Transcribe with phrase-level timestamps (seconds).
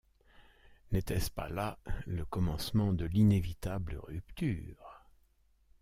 [0.91, 5.05] N’était-ce pas là le commencement de l’inévitable rupture?